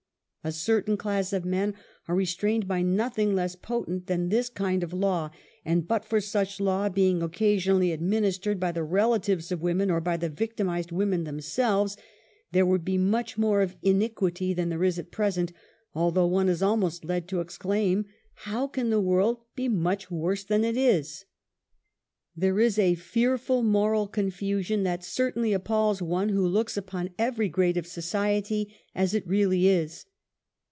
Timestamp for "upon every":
26.77-27.47